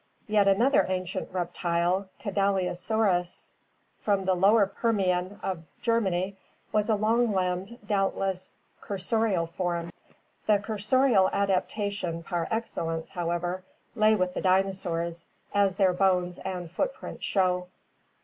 Yet 0.25 0.47
another 0.47 0.83
ancient 0.89 1.31
reptile, 1.31 2.09
Kadaliosaurus, 2.19 3.53
from 4.01 4.25
the 4.25 4.33
lower 4.33 4.65
Permian 4.65 5.39
of 5.43 5.61
Germany, 5.83 6.35
was 6.71 6.89
a 6.89 6.95
long 6.95 7.33
limbed, 7.33 7.77
doubtless 7.85 8.55
cursorial 8.81 9.47
form. 9.47 9.91
The 10.47 10.57
cursorial 10.57 11.29
adaptation 11.31 12.23
par 12.23 12.47
excellence, 12.49 13.11
however, 13.11 13.63
lay 13.93 14.15
with 14.15 14.33
the 14.33 14.41
dino 14.41 14.71
saurs, 14.71 15.25
as 15.53 15.75
their 15.75 15.93
bones 15.93 16.39
and 16.39 16.71
footprints 16.71 17.23
show. 17.23 17.67